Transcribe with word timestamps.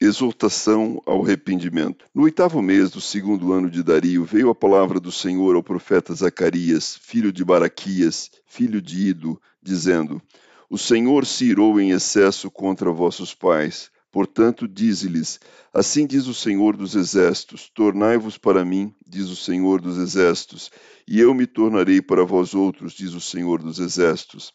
Exortação 0.00 1.00
ao 1.06 1.24
arrependimento. 1.24 2.04
No 2.12 2.24
oitavo 2.24 2.60
mês 2.60 2.90
do 2.90 3.00
segundo 3.00 3.52
ano 3.52 3.70
de 3.70 3.80
Dario, 3.80 4.24
veio 4.24 4.50
a 4.50 4.54
palavra 4.54 4.98
do 4.98 5.12
Senhor 5.12 5.54
ao 5.54 5.62
profeta 5.62 6.12
Zacarias, 6.12 6.98
filho 7.00 7.32
de 7.32 7.44
Baraquias, 7.44 8.28
filho 8.44 8.82
de 8.82 9.08
Ido, 9.08 9.40
dizendo: 9.62 10.20
O 10.68 10.76
Senhor 10.76 11.24
se 11.24 11.44
irou 11.44 11.80
em 11.80 11.90
excesso 11.92 12.50
contra 12.50 12.90
vossos 12.90 13.34
pais. 13.34 13.88
Portanto, 14.10 14.66
dize-lhes: 14.66 15.38
Assim 15.72 16.06
diz 16.06 16.26
o 16.26 16.34
Senhor 16.34 16.76
dos 16.76 16.96
Exércitos: 16.96 17.70
Tornai-vos 17.72 18.36
para 18.36 18.64
mim, 18.64 18.92
diz 19.06 19.28
o 19.28 19.36
Senhor 19.36 19.80
dos 19.80 19.96
Exércitos, 19.96 20.72
e 21.06 21.20
eu 21.20 21.32
me 21.32 21.46
tornarei 21.46 22.02
para 22.02 22.24
vós 22.24 22.52
outros, 22.52 22.94
diz 22.94 23.14
o 23.14 23.20
Senhor 23.20 23.62
dos 23.62 23.78
Exércitos. 23.78 24.52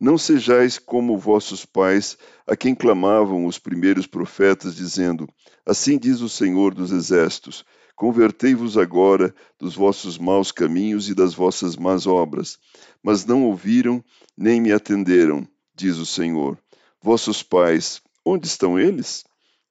Não 0.00 0.16
sejais 0.16 0.78
como 0.78 1.18
vossos 1.18 1.64
pais, 1.64 2.16
a 2.46 2.56
quem 2.56 2.72
clamavam 2.72 3.46
os 3.46 3.58
primeiros 3.58 4.06
profetas, 4.06 4.76
dizendo: 4.76 5.28
Assim 5.66 5.98
diz 5.98 6.20
o 6.20 6.28
Senhor 6.28 6.72
dos 6.72 6.92
Exércitos: 6.92 7.64
Convertei-vos 7.96 8.78
agora 8.78 9.34
dos 9.58 9.74
vossos 9.74 10.16
maus 10.16 10.52
caminhos 10.52 11.08
e 11.08 11.14
das 11.14 11.34
vossas 11.34 11.74
más 11.74 12.06
obras. 12.06 12.56
Mas 13.02 13.24
não 13.24 13.44
ouviram, 13.44 14.04
nem 14.36 14.60
me 14.60 14.72
atenderam, 14.72 15.44
diz 15.74 15.96
o 15.96 16.06
Senhor. 16.06 16.56
Vossos 17.02 17.42
pais, 17.42 18.00
onde 18.24 18.46
estão 18.46 18.78
eles? 18.78 19.24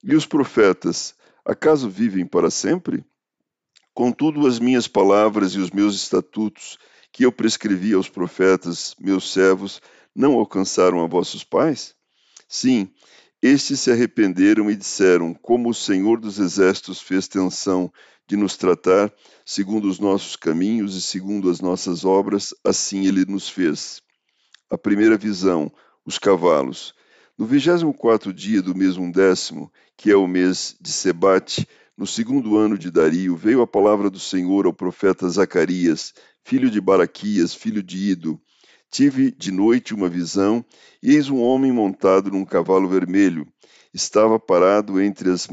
E 0.04 0.14
os 0.14 0.26
profetas, 0.26 1.14
acaso 1.42 1.88
vivem 1.88 2.26
para 2.26 2.50
sempre? 2.50 3.02
Contudo, 3.94 4.46
as 4.46 4.58
minhas 4.58 4.86
palavras 4.86 5.54
e 5.54 5.58
os 5.58 5.70
meus 5.70 5.94
estatutos, 5.96 6.76
que 7.10 7.24
eu 7.24 7.32
prescrevi 7.32 7.94
aos 7.94 8.10
profetas, 8.10 8.94
meus 9.00 9.32
servos, 9.32 9.80
não 10.18 10.32
alcançaram 10.32 11.00
a 11.00 11.06
vossos 11.06 11.44
pais? 11.44 11.94
Sim, 12.48 12.90
estes 13.40 13.78
se 13.78 13.92
arrependeram 13.92 14.68
e 14.68 14.74
disseram: 14.74 15.32
Como 15.32 15.70
o 15.70 15.74
Senhor 15.74 16.20
dos 16.20 16.40
Exércitos 16.40 17.00
fez 17.00 17.28
tensão 17.28 17.92
de 18.26 18.36
nos 18.36 18.56
tratar, 18.56 19.12
segundo 19.46 19.88
os 19.88 20.00
nossos 20.00 20.34
caminhos 20.34 20.96
e 20.96 21.00
segundo 21.00 21.48
as 21.48 21.60
nossas 21.60 22.04
obras, 22.04 22.52
assim 22.64 23.06
ele 23.06 23.24
nos 23.24 23.48
fez. 23.48 24.02
A 24.68 24.76
primeira 24.76 25.16
visão, 25.16 25.72
os 26.04 26.18
cavalos. 26.18 26.94
No 27.38 27.46
vigésimo 27.46 27.94
quarto 27.94 28.32
dia 28.32 28.60
do 28.60 28.74
mês 28.74 28.96
undécimo, 28.96 29.72
que 29.96 30.10
é 30.10 30.16
o 30.16 30.26
mês 30.26 30.74
de 30.80 30.90
Sebate, 30.90 31.64
no 31.96 32.08
segundo 32.08 32.56
ano 32.56 32.76
de 32.76 32.90
Dario, 32.90 33.36
veio 33.36 33.62
a 33.62 33.66
palavra 33.68 34.10
do 34.10 34.18
Senhor 34.18 34.66
ao 34.66 34.72
profeta 34.72 35.28
Zacarias, 35.28 36.12
filho 36.42 36.68
de 36.68 36.80
Baraquias, 36.80 37.54
filho 37.54 37.84
de 37.84 38.10
Ido, 38.10 38.40
Tive 38.90 39.30
de 39.30 39.52
noite 39.52 39.92
uma 39.92 40.08
visão, 40.08 40.64
e 41.02 41.14
eis 41.14 41.28
um 41.28 41.40
homem 41.40 41.70
montado 41.70 42.30
num 42.30 42.44
cavalo 42.44 42.88
vermelho. 42.88 43.46
Estava 43.92 44.40
parado 44.40 45.00
entre 45.00 45.30
as 45.30 45.46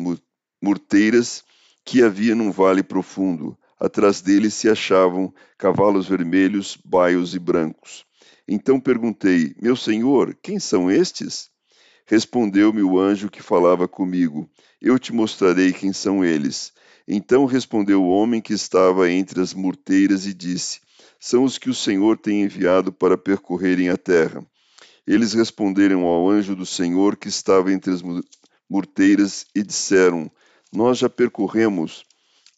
murteiras 0.62 1.44
que 1.84 2.02
havia 2.02 2.34
num 2.34 2.50
vale 2.50 2.82
profundo. 2.82 3.58
Atrás 3.78 4.22
dele 4.22 4.50
se 4.50 4.70
achavam 4.70 5.34
cavalos 5.58 6.08
vermelhos, 6.08 6.78
baios 6.84 7.36
e 7.36 7.40
brancos. 7.40 8.06
Então 8.48 8.80
perguntei: 8.80 9.54
Meu 9.62 9.76
senhor, 9.76 10.34
quem 10.42 10.58
são 10.58 10.90
estes? 10.90 11.50
Respondeu-me 12.06 12.84
o 12.84 12.98
anjo 12.98 13.30
que 13.30 13.44
falava 13.44 13.86
comigo: 13.88 14.50
Eu 14.82 14.98
te 14.98 15.12
mostrarei 15.12 15.74
quem 15.74 15.92
são 15.92 16.24
eles. 16.24 16.72
Então 17.08 17.46
respondeu 17.46 18.02
o 18.02 18.10
homem 18.10 18.42
que 18.42 18.54
estava 18.54 19.12
entre 19.12 19.42
as 19.42 19.54
murteiras 19.54 20.26
e 20.26 20.34
disse: 20.34 20.80
são 21.20 21.44
os 21.44 21.58
que 21.58 21.70
o 21.70 21.74
Senhor 21.74 22.18
tem 22.18 22.44
enviado 22.44 22.92
para 22.92 23.18
percorrerem 23.18 23.90
a 23.90 23.98
terra. 23.98 24.46
Eles 25.08 25.34
responderam 25.34 26.04
ao 26.06 26.30
anjo 26.30 26.56
do 26.56 26.66
Senhor 26.66 27.16
que 27.16 27.28
estava 27.28 27.72
entre 27.72 27.92
as 27.92 28.02
murteiras 28.70 29.46
e 29.54 29.64
disseram: 29.64 30.32
Nós 30.74 30.98
já 30.98 31.10
percorremos 31.10 32.04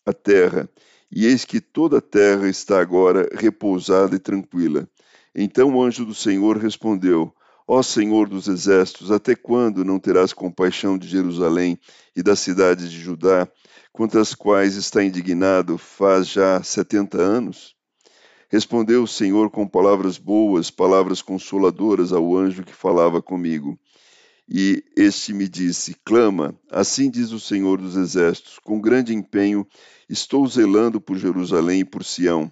a 0.06 0.14
terra, 0.14 0.70
e 1.12 1.26
eis 1.26 1.46
que 1.46 1.60
toda 1.60 1.98
a 1.98 2.02
terra 2.02 2.48
está 2.48 2.80
agora 2.80 3.30
repousada 3.34 4.16
e 4.16 4.20
tranquila. 4.20 4.88
Então 5.36 5.76
o 5.76 5.84
anjo 5.84 6.06
do 6.06 6.16
Senhor 6.16 6.58
respondeu: 6.58 7.34
Ó 7.68 7.84
Senhor 7.84 8.30
dos 8.30 8.48
exércitos, 8.48 9.12
até 9.12 9.36
quando 9.36 9.84
não 9.84 10.00
terás 10.00 10.32
compaixão 10.32 10.98
de 10.98 11.08
Jerusalém 11.08 11.78
e 12.16 12.24
das 12.24 12.40
cidades 12.40 12.90
de 12.90 13.00
Judá, 13.00 13.48
quanto 13.92 14.18
às 14.18 14.34
quais 14.34 14.76
está 14.76 15.04
indignado 15.04 15.78
faz 15.78 16.28
já 16.28 16.64
setenta 16.64 17.18
anos? 17.18 17.77
Respondeu 18.50 19.04
o 19.04 19.08
Senhor 19.08 19.50
com 19.50 19.68
palavras 19.68 20.18
boas, 20.18 20.72
palavras 20.72 21.22
consoladoras 21.22 22.14
ao 22.14 22.36
anjo 22.36 22.64
que 22.64 22.74
falava 22.74 23.22
comigo. 23.22 23.78
E 24.48 24.82
este 24.96 25.34
me 25.34 25.50
disse: 25.50 25.98
Clama, 26.06 26.58
assim 26.72 27.10
diz 27.10 27.32
o 27.32 27.40
Senhor 27.40 27.82
dos 27.82 27.98
Exércitos, 27.98 28.58
com 28.60 28.80
grande 28.80 29.14
empenho 29.14 29.68
estou 30.10 30.48
zelando 30.48 31.02
por 31.02 31.18
Jerusalém 31.18 31.82
e 31.82 31.86
por 31.86 32.06
Sião. 32.06 32.50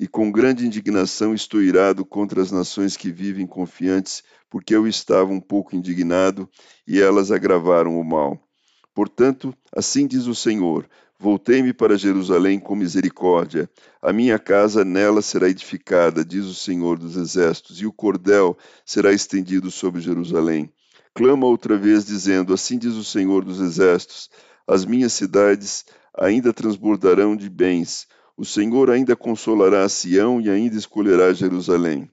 E 0.00 0.08
com 0.08 0.32
grande 0.32 0.66
indignação 0.66 1.32
estou 1.32 1.62
irado 1.62 2.04
contra 2.04 2.42
as 2.42 2.50
nações 2.50 2.96
que 2.96 3.12
vivem 3.12 3.46
confiantes, 3.46 4.24
porque 4.48 4.74
eu 4.74 4.88
estava 4.88 5.30
um 5.30 5.40
pouco 5.40 5.76
indignado 5.76 6.48
e 6.88 7.00
elas 7.00 7.30
agravaram 7.30 8.00
o 8.00 8.04
mal. 8.04 8.49
Portanto, 8.94 9.54
assim 9.74 10.06
diz 10.06 10.26
o 10.26 10.34
Senhor: 10.34 10.88
Voltei-me 11.18 11.72
para 11.72 11.98
Jerusalém 11.98 12.58
com 12.58 12.74
misericórdia. 12.74 13.68
A 14.00 14.12
minha 14.12 14.38
casa 14.38 14.84
nela 14.84 15.20
será 15.20 15.48
edificada, 15.48 16.24
diz 16.24 16.46
o 16.46 16.54
Senhor 16.54 16.98
dos 16.98 17.16
Exércitos, 17.16 17.80
e 17.80 17.86
o 17.86 17.92
cordel 17.92 18.56
será 18.86 19.12
estendido 19.12 19.70
sobre 19.70 20.00
Jerusalém. 20.00 20.72
Clama 21.14 21.46
outra 21.46 21.76
vez, 21.76 22.06
dizendo: 22.06 22.54
Assim 22.54 22.78
diz 22.78 22.94
o 22.94 23.04
Senhor 23.04 23.44
dos 23.44 23.60
Exércitos: 23.60 24.30
As 24.66 24.84
minhas 24.84 25.12
cidades 25.12 25.84
ainda 26.16 26.52
transbordarão 26.52 27.36
de 27.36 27.50
bens. 27.50 28.06
O 28.36 28.44
Senhor 28.44 28.90
ainda 28.90 29.14
consolará 29.14 29.86
Sião 29.88 30.40
e 30.40 30.48
ainda 30.48 30.76
escolherá 30.76 31.32
Jerusalém. 31.32 32.10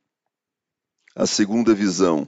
A 1.16 1.26
segunda 1.26 1.74
visão: 1.74 2.28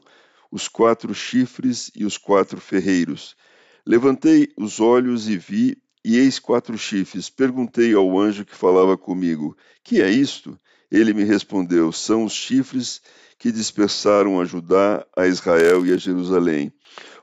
os 0.50 0.68
quatro 0.68 1.14
chifres 1.14 1.92
e 1.94 2.06
os 2.06 2.18
quatro 2.18 2.62
ferreiros. 2.62 3.36
Levantei 3.86 4.50
os 4.58 4.80
olhos 4.80 5.28
e 5.30 5.38
vi 5.38 5.78
e 6.04 6.18
eis 6.18 6.40
quatro 6.40 6.78
chifres. 6.78 7.30
Perguntei 7.30 7.94
ao 7.94 8.20
anjo 8.20 8.46
que 8.46 8.56
falava 8.56 8.98
comigo: 8.98 9.56
Que 9.84 10.02
é 10.02 10.10
isto? 10.10 10.58
Ele 10.92 11.14
me 11.14 11.24
respondeu: 11.24 11.92
São 11.92 12.24
os 12.24 12.34
chifres 12.34 13.02
que 13.38 13.52
dispersaram 13.52 14.40
a 14.40 14.46
Judá, 14.46 15.06
a 15.16 15.28
Israel 15.28 15.86
e 15.86 15.94
a 15.94 15.98
Jerusalém. 15.98 16.72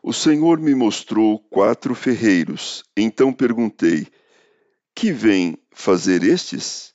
O 0.02 0.12
Senhor 0.12 0.58
me 0.60 0.74
mostrou 0.74 1.38
quatro 1.38 1.94
ferreiros. 1.94 2.84
Então 2.96 3.32
perguntei: 3.32 4.06
Que 4.94 5.12
vêm 5.12 5.58
fazer 5.72 6.22
estes? 6.22 6.94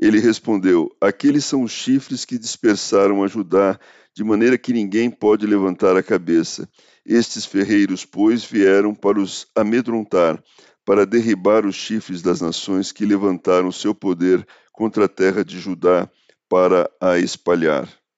Ele 0.00 0.20
respondeu: 0.20 0.94
Aqueles 1.00 1.44
são 1.44 1.62
os 1.62 1.72
chifres 1.72 2.24
que 2.24 2.38
dispersaram 2.38 3.24
a 3.24 3.26
Judá, 3.26 3.78
de 4.14 4.22
maneira 4.22 4.58
que 4.58 4.72
ninguém 4.72 5.10
pode 5.10 5.46
levantar 5.46 5.96
a 5.96 6.02
cabeça. 6.02 6.68
Estes 7.12 7.44
ferreiros, 7.44 8.04
pois, 8.04 8.44
vieram 8.44 8.94
para 8.94 9.20
os 9.20 9.44
amedrontar 9.56 10.40
para 10.84 11.04
derribar 11.04 11.66
os 11.66 11.74
chifres 11.74 12.22
das 12.22 12.40
nações 12.40 12.92
que 12.92 13.04
levantaram 13.04 13.72
seu 13.72 13.92
poder 13.92 14.46
contra 14.72 15.06
a 15.06 15.08
terra 15.08 15.44
de 15.44 15.58
Judá 15.58 16.08
para 16.48 16.88
a 17.00 17.18
espalhar. 17.18 17.88